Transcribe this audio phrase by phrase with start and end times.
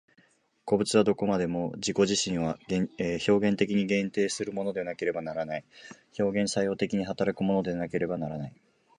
[0.65, 5.65] 個物とはどこまでも自己自身を表現的に限定するものでなければならない、
[6.17, 8.55] 表現作用的に働くものでなければならない。